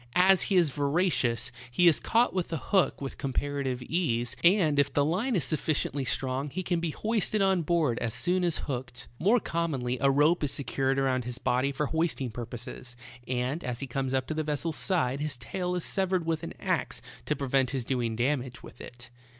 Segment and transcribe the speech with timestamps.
[0.15, 4.79] As he is voracious, he is caught with a hook with compar ative ease, and
[4.79, 8.57] if the line is sufficiently strong he can be hoisted on board as soon as
[8.65, 9.07] hooked.
[9.19, 12.95] More commonly a rope is secured around his body for hoisting purposes,
[13.27, 16.55] and as he comes up to the vessel's side his tail is severed with an
[16.59, 19.11] ax to pre vent his doing damage with it.